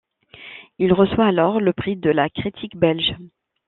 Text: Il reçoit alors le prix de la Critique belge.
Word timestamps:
Il 0.79 0.93
reçoit 0.93 1.25
alors 1.27 1.59
le 1.59 1.73
prix 1.73 1.95
de 1.95 2.09
la 2.09 2.27
Critique 2.31 2.75
belge. 2.75 3.15